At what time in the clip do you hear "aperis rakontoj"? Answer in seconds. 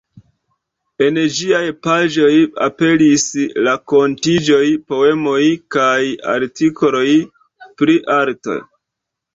2.69-4.63